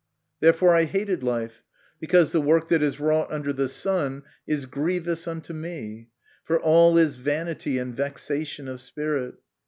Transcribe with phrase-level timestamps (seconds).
[0.41, 1.61] "Therefore I hated life;
[1.99, 6.07] because the work that is wrought under the sun is grievous unto me:
[6.43, 9.35] for all is vanity and vexation of spirit.